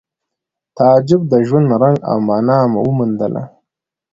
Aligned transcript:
تعجب 0.77 1.21
د 1.31 1.33
ژوند 1.47 1.69
رنګ 1.81 1.97
او 2.09 2.17
مانا 2.27 2.57
وموندله 2.85 3.43